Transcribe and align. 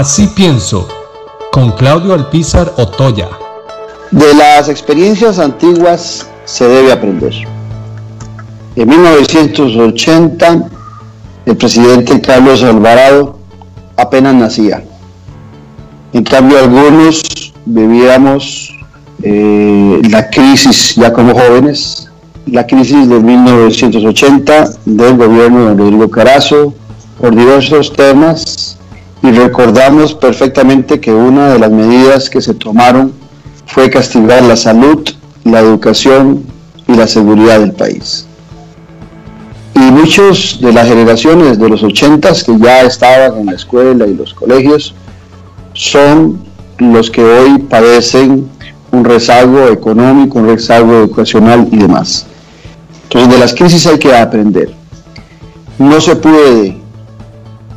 Así 0.00 0.28
pienso, 0.28 0.88
con 1.52 1.72
Claudio 1.72 2.14
Alpizar 2.14 2.72
Otoya. 2.78 3.28
De 4.10 4.32
las 4.32 4.70
experiencias 4.70 5.38
antiguas 5.38 6.26
se 6.46 6.66
debe 6.66 6.90
aprender. 6.90 7.34
En 8.76 8.88
1980, 8.88 10.70
el 11.44 11.54
presidente 11.54 12.18
Carlos 12.22 12.62
Alvarado 12.62 13.40
apenas 13.98 14.34
nacía. 14.36 14.82
En 16.14 16.24
cambio, 16.24 16.60
algunos 16.60 17.52
vivíamos 17.66 18.72
eh, 19.22 20.00
la 20.08 20.30
crisis 20.30 20.94
ya 20.94 21.12
como 21.12 21.34
jóvenes, 21.34 22.08
la 22.46 22.66
crisis 22.66 23.06
de 23.06 23.20
1980 23.20 24.64
del 24.86 25.18
gobierno 25.18 25.66
de 25.66 25.74
Rodrigo 25.74 26.10
Carazo, 26.10 26.72
por 27.20 27.36
diversos 27.36 27.92
temas, 27.92 28.69
y 29.22 29.30
recordamos 29.32 30.14
perfectamente 30.14 31.00
que 31.00 31.12
una 31.12 31.48
de 31.52 31.58
las 31.58 31.70
medidas 31.70 32.30
que 32.30 32.40
se 32.40 32.54
tomaron 32.54 33.12
fue 33.66 33.90
castigar 33.90 34.42
la 34.42 34.56
salud, 34.56 35.08
la 35.44 35.60
educación 35.60 36.44
y 36.88 36.94
la 36.94 37.06
seguridad 37.06 37.60
del 37.60 37.72
país. 37.72 38.26
Y 39.74 39.78
muchos 39.78 40.58
de 40.60 40.72
las 40.72 40.88
generaciones 40.88 41.58
de 41.58 41.68
los 41.68 41.82
ochentas 41.82 42.44
que 42.44 42.58
ya 42.58 42.82
estaban 42.82 43.38
en 43.38 43.46
la 43.46 43.52
escuela 43.52 44.06
y 44.06 44.14
los 44.14 44.34
colegios 44.34 44.94
son 45.74 46.42
los 46.78 47.10
que 47.10 47.22
hoy 47.22 47.58
padecen 47.58 48.48
un 48.90 49.04
rezago 49.04 49.68
económico, 49.68 50.38
un 50.38 50.48
rezago 50.48 50.92
educacional 50.94 51.68
y 51.70 51.76
demás. 51.76 52.26
Entonces 53.04 53.32
de 53.32 53.38
las 53.38 53.54
crisis 53.54 53.86
hay 53.86 53.98
que 53.98 54.14
aprender. 54.14 54.74
No 55.78 56.00
se 56.00 56.16
puede 56.16 56.79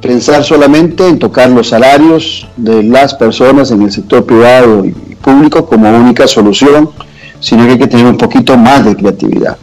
pensar 0.00 0.44
solamente 0.44 1.06
en 1.06 1.18
tocar 1.18 1.50
los 1.50 1.68
salarios 1.68 2.48
de 2.56 2.82
las 2.82 3.14
personas 3.14 3.70
en 3.70 3.82
el 3.82 3.92
sector 3.92 4.24
privado 4.24 4.84
y 4.84 4.92
público 5.16 5.66
como 5.66 5.90
única 5.90 6.26
solución, 6.26 6.90
sino 7.40 7.64
que 7.64 7.72
hay 7.72 7.78
que 7.78 7.86
tener 7.86 8.06
un 8.06 8.16
poquito 8.16 8.56
más 8.56 8.84
de 8.84 8.96
creatividad. 8.96 9.56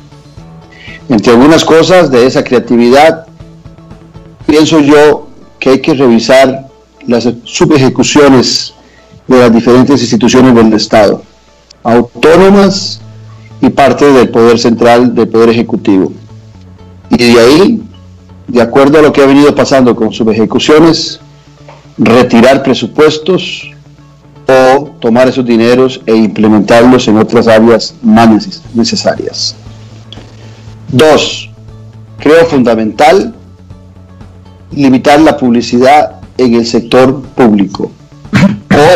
Entre 1.09 1.31
algunas 1.31 1.63
cosas 1.63 2.11
de 2.11 2.25
esa 2.25 2.43
creatividad, 2.43 3.25
pienso 4.45 4.79
yo 4.79 5.27
que 5.59 5.71
hay 5.71 5.81
que 5.81 5.93
revisar 5.93 6.67
las 7.07 7.27
subejecuciones 7.43 8.73
de 9.27 9.39
las 9.39 9.53
diferentes 9.53 10.01
instituciones 10.01 10.53
del 10.53 10.73
Estado, 10.73 11.21
autónomas 11.83 13.01
y 13.61 13.69
parte 13.69 14.11
del 14.11 14.29
poder 14.29 14.59
central 14.59 15.15
del 15.15 15.27
poder 15.27 15.49
ejecutivo. 15.49 16.11
Y 17.09 17.17
de 17.17 17.39
ahí, 17.39 17.83
de 18.47 18.61
acuerdo 18.61 18.99
a 18.99 19.01
lo 19.01 19.11
que 19.11 19.21
ha 19.21 19.25
venido 19.25 19.53
pasando 19.53 19.95
con 19.95 20.11
subejecuciones, 20.11 21.19
retirar 21.97 22.63
presupuestos 22.63 23.69
o 24.47 24.91
tomar 24.99 25.27
esos 25.27 25.45
dineros 25.45 26.01
e 26.05 26.15
implementarlos 26.15 27.07
en 27.07 27.17
otras 27.17 27.47
áreas 27.47 27.95
más 28.01 28.63
necesarias. 28.73 29.55
Dos, 30.89 31.49
creo 32.17 32.45
fundamental 32.45 33.35
limitar 34.71 35.19
la 35.19 35.35
publicidad 35.35 36.21
en 36.37 36.55
el 36.55 36.65
sector 36.65 37.21
público 37.35 37.91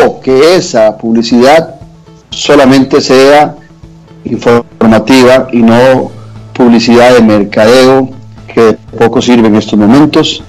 o 0.05 0.21
que 0.21 0.55
esa 0.55 0.97
publicidad 0.97 1.75
solamente 2.29 3.01
sea 3.01 3.55
informativa 4.23 5.47
y 5.51 5.57
no 5.57 6.11
publicidad 6.53 7.15
de 7.15 7.21
mercadeo 7.21 8.09
que 8.53 8.77
poco 9.01 9.19
sirve 9.19 9.47
en 9.47 9.55
estos 9.55 9.79
momentos, 9.79 10.43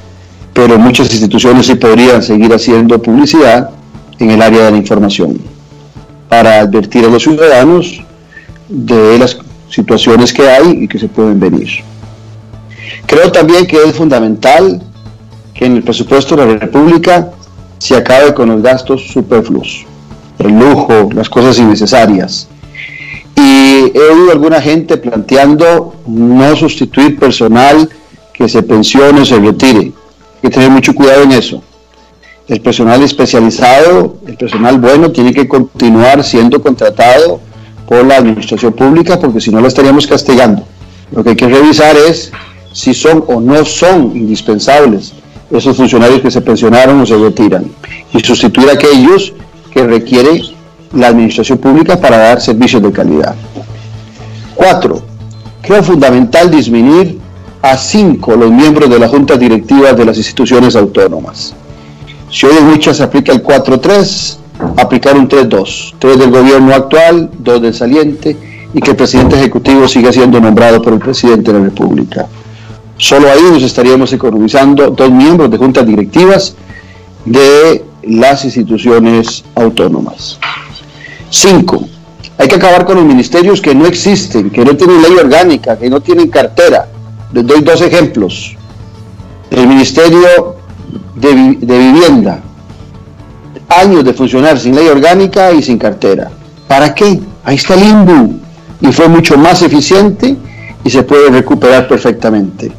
pero 0.53 0.79
muchas 0.79 1.11
instituciones 1.11 1.67
sí 1.67 1.75
podrían 1.75 2.23
seguir 2.23 2.53
haciendo 2.53 3.01
publicidad 3.01 3.71
en 4.19 4.31
el 4.31 4.43
área 4.43 4.67
de 4.67 4.73
la 4.73 4.77
información 4.77 5.41
para 6.29 6.61
advertir 6.61 7.07
a 7.07 7.09
los 7.09 7.23
ciudadanos 7.23 8.05
de 8.69 9.19
las 9.19 9.39
situaciones 9.71 10.35
que 10.35 10.51
hay 10.51 10.83
y 10.83 10.87
que 10.87 10.99
se 10.99 11.09
pueden 11.09 11.41
venir. 11.41 11.71
Creo 13.07 13.33
también 13.33 13.67
que 13.67 13.79
es 13.83 13.97
fundamental 13.97 14.83
que 15.55 15.65
en 15.65 15.77
el 15.77 15.83
presupuesto 15.83 16.37
de 16.37 16.47
la 16.47 16.59
República 16.59 17.31
se 17.79 17.97
acabe 17.97 18.35
con 18.35 18.51
los 18.51 18.61
gastos 18.61 19.09
superfluos, 19.09 19.87
el 20.39 20.53
lujo, 20.59 21.09
las 21.15 21.31
cosas 21.31 21.59
innecesarias. 21.59 22.49
Y 23.35 23.97
he 23.97 24.11
oído 24.13 24.29
a 24.29 24.33
alguna 24.33 24.61
gente 24.61 24.99
planteando 24.99 25.95
no 26.07 26.55
sustituir 26.55 27.19
personal 27.19 27.89
que 28.43 28.49
se 28.49 28.65
pensione 28.65 29.21
o 29.21 29.25
se 29.25 29.39
retire. 29.39 29.79
Hay 29.79 30.43
que 30.43 30.51
tener 30.51 30.69
mucho 30.69 30.93
cuidado 30.95 31.23
en 31.23 31.31
eso. 31.31 31.63
El 32.49 32.61
personal 32.61 33.01
especializado, 33.01 34.17
el 34.27 34.37
personal 34.37 34.81
bueno, 34.81 35.13
tiene 35.13 35.33
que 35.33 35.47
continuar 35.47 36.25
siendo 36.25 36.61
contratado 36.61 37.39
por 37.89 38.05
la 38.05 38.17
administración 38.17 38.73
pública 38.73 39.21
porque 39.21 39.41
si 39.41 39.53
no 39.53 39.61
lo 39.61 39.69
estaríamos 39.69 40.09
castigando. 40.09 40.65
Lo 41.13 41.23
que 41.23 41.31
hay 41.31 41.37
que 41.37 41.47
revisar 41.47 41.95
es 41.97 42.33
si 42.73 42.95
son 42.95 43.23
o 43.29 43.41
no 43.41 43.65
son 43.65 44.17
indispensables 44.17 45.13
esos 45.53 45.77
funcionarios 45.77 46.21
que 46.21 46.31
se 46.31 46.41
pensionaron 46.41 47.01
o 47.01 47.07
se 47.07 47.17
retiran 47.17 47.67
y 48.13 48.19
sustituir 48.21 48.71
a 48.71 48.73
aquellos 48.73 49.35
que 49.71 49.87
requiere 49.87 50.43
la 50.95 51.09
administración 51.09 51.59
pública 51.59 52.01
para 52.01 52.17
dar 52.17 52.41
servicios 52.41 52.83
de 52.83 52.91
calidad. 52.91 53.37
Cuatro, 54.57 55.01
creo 55.63 55.83
fundamental 55.85 56.51
disminuir 56.51 57.22
a 57.63 57.77
cinco 57.77 58.37
los 58.37 58.51
miembros 58.51 58.91
de 58.91 58.99
la 58.99 59.09
junta 59.09 59.37
directiva 59.37 59.93
de 59.93 60.05
las 60.05 60.17
instituciones 60.17 60.77
autónomas. 60.77 61.55
Si 62.31 62.47
hoy 62.47 62.57
en 62.59 62.67
muchas 62.67 62.97
se 62.97 63.03
aplica 63.03 63.33
el 63.33 63.43
4-3, 63.43 64.37
aplicar 64.77 65.17
un 65.17 65.29
3-2, 65.29 65.95
3 65.99 66.19
del 66.19 66.31
gobierno 66.31 66.75
actual, 66.75 67.31
2 67.39 67.63
del 67.63 67.75
saliente 67.75 68.37
y 68.75 68.81
que 68.81 68.91
el 68.91 68.97
presidente 68.97 69.37
ejecutivo 69.37 69.87
siga 69.87 70.13
siendo 70.13 70.41
nombrado 70.41 70.81
por 70.83 70.93
el 70.93 70.99
presidente 70.99 71.53
de 71.53 71.59
la 71.59 71.65
República. 71.67 72.27
Solo 72.97 73.31
ahí 73.31 73.43
nos 73.51 73.63
estaríamos 73.63 74.13
economizando 74.13 74.91
dos 74.91 75.11
miembros 75.11 75.51
de 75.51 75.59
juntas 75.59 75.87
directivas 75.87 76.55
de 77.25 77.85
las 78.05 78.45
instituciones 78.45 79.45
autónomas. 79.55 80.39
Cinco, 81.31 81.85
hay 82.39 82.49
que 82.49 82.57
acabar 82.57 82.85
con 82.85 82.97
los 82.97 83.05
ministerios 83.05 83.61
que 83.61 83.75
no 83.75 83.87
existen, 83.87 84.51
que 84.51 84.65
no 84.65 84.77
tienen 84.77 85.03
ley 85.03 85.13
orgánica, 85.13 85.79
que 85.79 85.91
no 85.91 86.01
tienen 86.01 86.29
cartera. 86.29 86.89
Les 87.33 87.47
doy 87.47 87.63
dos 87.63 87.81
ejemplos. 87.81 88.57
El 89.51 89.67
Ministerio 89.67 90.57
de, 91.17 91.57
de 91.61 91.79
Vivienda, 91.79 92.41
años 93.69 94.05
de 94.05 94.13
funcionar 94.13 94.59
sin 94.59 94.75
ley 94.75 94.89
orgánica 94.89 95.53
y 95.53 95.63
sin 95.63 95.79
cartera. 95.79 96.31
¿Para 96.69 96.95
qué? 96.95 97.21
Ahí 97.45 97.57
está 97.57 97.75
el 97.75 97.83
INBU 97.85 98.41
y 98.81 98.93
fue 98.93 99.09
mucho 99.09 99.37
más 99.37 99.63
eficiente 99.63 100.37
y 100.85 100.91
se 100.91 101.03
puede 101.03 101.31
recuperar 101.31 101.89
perfectamente. 101.89 102.73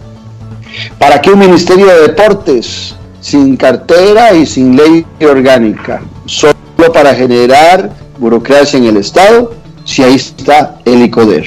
¿Para 0.97 1.21
qué 1.21 1.31
un 1.31 1.39
Ministerio 1.39 1.87
de 1.87 2.01
Deportes 2.07 2.95
sin 3.21 3.55
cartera 3.55 4.33
y 4.33 4.45
sin 4.45 4.75
ley 4.75 5.05
orgánica? 5.21 6.01
Solo 6.25 6.55
para 6.93 7.13
generar 7.13 7.91
burocracia 8.17 8.77
en 8.77 8.85
el 8.85 8.97
Estado, 8.97 9.53
si 9.85 10.03
ahí 10.03 10.15
está 10.15 10.79
el 10.85 11.03
ICODER. 11.03 11.45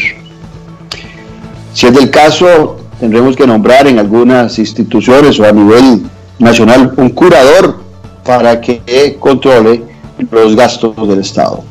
Si 1.74 1.86
es 1.86 1.94
del 1.94 2.10
caso, 2.10 2.76
tendremos 3.00 3.36
que 3.36 3.46
nombrar 3.46 3.86
en 3.86 3.98
algunas 3.98 4.58
instituciones 4.58 5.38
o 5.38 5.44
a 5.44 5.52
nivel 5.52 6.02
nacional 6.38 6.92
un 6.96 7.10
curador 7.10 7.80
para 8.24 8.60
que 8.60 9.16
controle 9.20 9.82
los 10.30 10.56
gastos 10.56 11.08
del 11.08 11.20
Estado. 11.20 11.62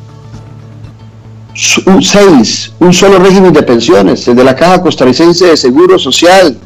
Seis, 1.54 2.72
un 2.80 2.92
solo 2.92 3.18
régimen 3.18 3.52
de 3.52 3.62
pensiones, 3.62 4.28
el 4.28 4.36
de 4.36 4.44
la 4.44 4.54
Caja 4.54 4.82
Costarricense 4.82 5.46
de 5.46 5.56
Seguro 5.56 5.98
Social, 5.98 6.56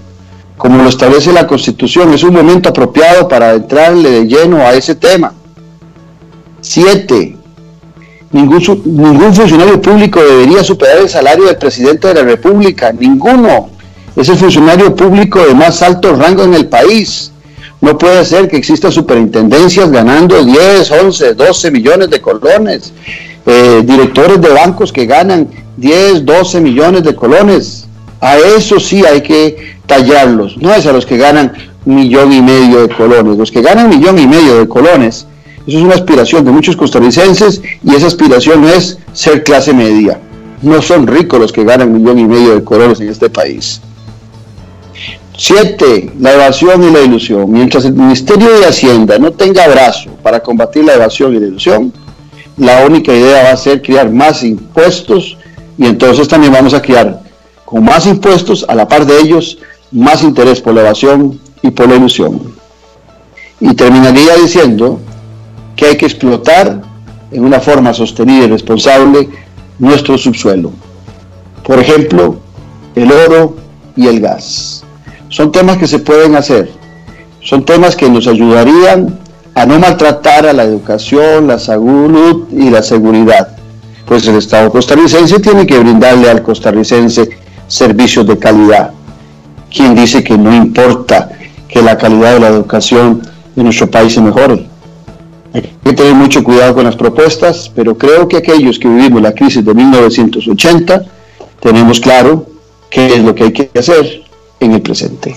como 0.57 0.83
lo 0.83 0.89
establece 0.89 1.33
la 1.33 1.47
Constitución. 1.47 2.13
Es 2.13 2.23
un 2.23 2.35
momento 2.35 2.69
apropiado 2.69 3.29
para 3.29 3.55
entrarle 3.55 4.11
de 4.11 4.27
lleno 4.27 4.59
a 4.59 4.75
ese 4.75 4.97
tema. 4.97 5.33
Siete, 6.61 7.37
ningún, 8.33 8.61
ningún 8.85 9.33
funcionario 9.33 9.81
público 9.81 10.21
debería 10.21 10.63
superar 10.65 10.99
el 10.99 11.09
salario 11.09 11.47
del 11.47 11.57
presidente 11.57 12.09
de 12.09 12.15
la 12.15 12.23
República, 12.23 12.93
ninguno. 12.93 13.71
Es 14.17 14.29
el 14.29 14.37
funcionario 14.37 14.95
público 14.95 15.41
de 15.41 15.55
más 15.55 15.83
alto 15.83 16.15
rango 16.15 16.45
en 16.45 16.55
el 16.55 16.67
país. 16.67 17.33
No 17.81 17.97
puede 17.97 18.25
ser 18.25 18.49
que 18.49 18.57
existan 18.57 18.93
superintendencias 18.93 19.91
ganando 19.91 20.45
10, 20.45 20.91
11, 20.91 21.35
12 21.35 21.71
millones 21.71 22.11
de 22.11 22.21
colones, 22.21 22.93
eh, 23.47 23.83
directores 23.85 24.41
de 24.41 24.51
bancos 24.51 24.93
que 24.93 25.07
ganan 25.07 25.49
10, 25.79 26.27
12 26.27 26.61
millones 26.61 27.05
de 27.05 27.15
colones. 27.15 27.87
A 28.21 28.37
eso 28.37 28.79
sí 28.79 29.03
hay 29.07 29.23
que 29.23 29.77
tallarlos, 29.87 30.59
no 30.59 30.75
es 30.75 30.85
a 30.85 30.93
los 30.93 31.07
que 31.07 31.17
ganan 31.17 31.53
millón 31.87 32.33
y 32.33 32.43
medio 32.43 32.87
de 32.87 32.95
colones. 32.95 33.39
Los 33.39 33.51
que 33.51 33.63
ganan 33.63 33.89
millón 33.89 34.19
y 34.19 34.27
medio 34.27 34.59
de 34.59 34.69
colones, 34.69 35.27
eso 35.67 35.79
es 35.79 35.85
una 35.85 35.95
aspiración 35.95 36.45
de 36.45 36.51
muchos 36.51 36.77
costarricenses 36.77 37.63
y 37.83 37.95
esa 37.95 38.09
aspiración 38.09 38.65
es 38.65 38.99
ser 39.15 39.43
clase 39.43 39.73
media. 39.73 40.21
No 40.61 40.83
son 40.83 41.07
ricos 41.07 41.41
los 41.41 41.53
que 41.53 41.65
ganan 41.65 41.95
millón 41.95 42.19
y 42.19 42.27
medio 42.27 42.57
de 42.57 42.65
colones 42.65 43.01
en 43.01 43.09
este 43.09 43.31
país. 43.31 43.81
Siete, 45.37 46.13
la 46.19 46.35
evasión 46.35 46.83
y 46.83 46.91
la 46.91 47.01
ilusión. 47.01 47.51
Mientras 47.51 47.85
el 47.85 47.95
Ministerio 47.95 48.51
de 48.59 48.67
Hacienda 48.67 49.19
no 49.19 49.33
tenga 49.33 49.67
brazo 49.69 50.11
para 50.23 50.41
combatir 50.41 50.85
la 50.85 50.95
evasión 50.95 51.35
y 51.35 51.41
la 51.41 51.47
ilusión, 51.47 51.93
la 52.57 52.85
única 52.85 53.13
idea 53.13 53.45
va 53.45 53.53
a 53.53 53.57
ser 53.57 53.81
crear 53.81 54.11
más 54.11 54.43
impuestos 54.43 55.39
y 55.79 55.87
entonces 55.87 56.29
también 56.29 56.53
vamos 56.53 56.75
a 56.75 56.83
crear 56.83 57.23
con 57.65 57.85
más 57.85 58.07
impuestos, 58.07 58.67
a 58.69 58.75
la 58.75 58.89
par 58.89 59.07
de 59.07 59.19
ellos, 59.21 59.59
más 59.93 60.23
interés 60.23 60.61
por 60.61 60.75
la 60.75 60.81
evasión 60.81 61.41
y 61.63 61.71
por 61.71 61.89
la 61.89 61.95
ilusión. 61.95 62.53
Y 63.61 63.75
terminaría 63.75 64.35
diciendo 64.37 65.01
que 65.77 65.87
hay 65.87 65.97
que 65.97 66.07
explotar 66.07 66.83
en 67.31 67.45
una 67.45 67.61
forma 67.61 67.95
sostenida 67.95 68.45
y 68.45 68.49
responsable 68.49 69.29
nuestro 69.79 70.19
subsuelo. 70.19 70.73
Por 71.65 71.79
ejemplo, 71.79 72.41
el 72.95 73.13
oro 73.13 73.57
y 73.97 74.09
el 74.09 74.21
gas. 74.21 74.85
Son 75.31 75.53
temas 75.53 75.79
que 75.79 75.87
se 75.87 76.01
pueden 76.01 76.35
hacer. 76.35 76.73
Son 77.41 77.65
temas 77.65 77.95
que 77.95 78.11
nos 78.11 78.27
ayudarían 78.27 79.21
a 79.55 79.65
no 79.65 79.79
maltratar 79.79 80.45
a 80.45 80.53
la 80.53 80.65
educación, 80.65 81.47
la 81.47 81.59
salud 81.59 82.49
y 82.51 82.69
la 82.69 82.83
seguridad. 82.83 83.57
Pues 84.07 84.27
el 84.27 84.35
Estado 84.37 84.71
costarricense 84.73 85.39
tiene 85.39 85.67
que 85.67 85.79
brindarle 85.79 86.29
al 86.29 86.43
costarricense 86.43 87.31
servicios 87.69 88.27
de 88.27 88.39
calidad. 88.39 88.91
¿Quién 89.73 89.95
dice 89.95 90.25
que 90.25 90.37
no 90.37 90.53
importa 90.53 91.31
que 91.69 91.81
la 91.81 91.97
calidad 91.97 92.35
de 92.35 92.41
la 92.41 92.49
educación 92.49 93.23
en 93.55 93.63
nuestro 93.63 93.89
país 93.89 94.13
se 94.13 94.21
mejore? 94.21 94.67
Hay 95.55 95.63
que 95.85 95.93
tener 95.93 96.15
mucho 96.15 96.43
cuidado 96.43 96.75
con 96.75 96.85
las 96.85 96.97
propuestas, 96.97 97.71
pero 97.73 97.97
creo 97.97 98.27
que 98.27 98.39
aquellos 98.39 98.81
que 98.81 98.89
vivimos 98.89 99.23
la 99.23 99.33
crisis 99.33 99.65
de 99.65 99.75
1980 99.75 101.05
tenemos 101.61 102.01
claro 102.01 102.47
qué 102.91 103.15
es 103.15 103.23
lo 103.23 103.33
que 103.33 103.45
hay 103.45 103.53
que 103.53 103.71
hacer 103.79 104.30
en 104.61 104.73
el 104.73 104.83
presente. 104.83 105.35